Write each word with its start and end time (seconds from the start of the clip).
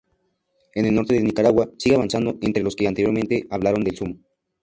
En 0.73 0.85
el 0.87 0.95
nordeste 0.95 1.13
de 1.13 1.21
Nicaragua, 1.21 1.69
sigue 1.77 1.93
avanzando 1.93 2.35
entre 2.41 2.63
los 2.63 2.75
que 2.75 2.87
anteriormente 2.87 3.45
hablaban 3.51 3.85
el 3.85 3.95
Sumo. 3.95 4.15